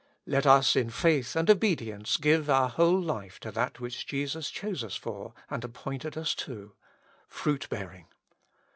Let 0.25 0.47
us 0.47 0.75
in 0.75 0.89
faith 0.89 1.35
and 1.35 1.47
obedience 1.47 2.17
give 2.17 2.49
our 2.49 2.69
whole 2.69 2.99
life 2.99 3.39
to 3.41 3.51
that 3.51 3.79
which 3.79 4.07
Jesus 4.07 4.49
chose 4.49 4.83
us 4.83 4.95
for 4.95 5.35
and 5.47 5.63
appointed 5.63 6.17
us 6.17 6.33
to— 6.41 6.73
fruit 7.27 7.69
bearing. 7.69 8.07